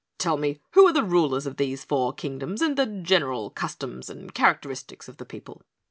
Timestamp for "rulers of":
1.03-1.57